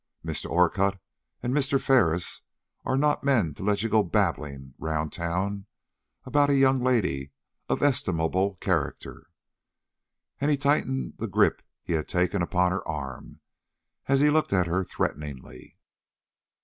Mr. 0.25 0.49
Orcutt 0.49 0.99
and 1.43 1.53
Mr. 1.53 1.79
Ferris 1.79 2.41
are 2.85 2.97
not 2.97 3.23
men 3.23 3.53
to 3.53 3.61
let 3.61 3.83
you 3.83 3.89
go 3.89 4.01
babbling 4.01 4.73
round 4.79 5.13
town 5.13 5.67
about 6.25 6.49
a 6.49 6.55
young 6.55 6.81
lady 6.81 7.29
of 7.69 7.83
estimable 7.83 8.55
character." 8.55 9.27
And 10.39 10.49
he 10.49 10.57
tightened 10.57 11.17
the 11.17 11.27
grip 11.27 11.61
he 11.83 11.93
had 11.93 12.07
taken 12.07 12.41
upon 12.41 12.71
her 12.71 12.87
arm 12.87 13.41
and 14.07 14.19
looked 14.33 14.53
at 14.53 14.65
her 14.65 14.83
threateningly. 14.83 15.77